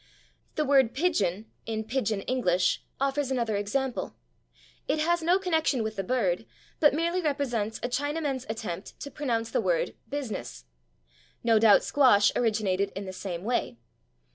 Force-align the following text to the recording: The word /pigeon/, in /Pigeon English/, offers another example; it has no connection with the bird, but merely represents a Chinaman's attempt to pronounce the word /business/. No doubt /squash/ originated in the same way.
The 0.55 0.65
word 0.65 0.95
/pigeon/, 0.95 1.45
in 1.67 1.83
/Pigeon 1.83 2.23
English/, 2.25 2.81
offers 2.99 3.29
another 3.29 3.55
example; 3.55 4.15
it 4.87 4.97
has 4.99 5.21
no 5.21 5.37
connection 5.37 5.83
with 5.83 5.95
the 5.95 6.03
bird, 6.03 6.47
but 6.79 6.95
merely 6.95 7.21
represents 7.21 7.77
a 7.83 7.87
Chinaman's 7.87 8.47
attempt 8.49 8.99
to 8.99 9.11
pronounce 9.11 9.51
the 9.51 9.61
word 9.61 9.93
/business/. 10.09 10.63
No 11.43 11.59
doubt 11.59 11.81
/squash/ 11.81 12.31
originated 12.35 12.91
in 12.95 13.05
the 13.05 13.13
same 13.13 13.43
way. 13.43 13.77